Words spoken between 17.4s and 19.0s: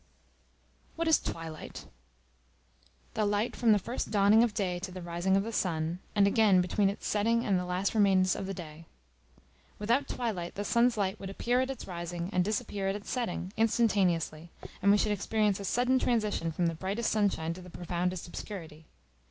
to the profoundest obscurity.